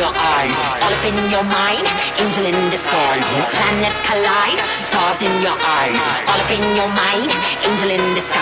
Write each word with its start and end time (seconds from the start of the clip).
your 0.00 0.16
eyes, 0.16 0.56
all 0.80 0.92
up 0.96 1.04
in 1.04 1.16
your 1.28 1.44
mind, 1.44 1.84
angel 2.16 2.44
in 2.48 2.56
disguise. 2.70 3.28
Planets 3.52 4.00
collide, 4.08 4.60
stars 4.80 5.20
in 5.20 5.34
your 5.44 5.58
eyes, 5.60 6.04
all 6.24 6.40
up 6.40 6.50
in 6.56 6.64
your 6.74 6.88
mind, 6.88 7.28
angel 7.68 7.90
in 7.90 8.14
disguise. 8.14 8.39